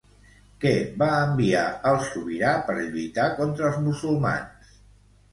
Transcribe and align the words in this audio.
Què 0.61 0.69
va 1.01 1.09
enviar 1.25 1.65
el 1.89 1.99
sobirà 2.05 2.53
per 2.69 2.77
lluitar 2.77 3.27
contra 3.41 3.67
els 3.69 3.77
musulmans? 3.89 4.73